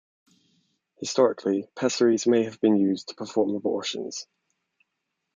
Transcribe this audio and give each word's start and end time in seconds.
Historically, 0.99 1.67
pessaries 1.75 2.25
may 2.25 2.45
have 2.45 2.59
been 2.59 2.75
used 2.75 3.09
to 3.09 3.13
perform 3.13 3.53
abortions. 3.55 4.25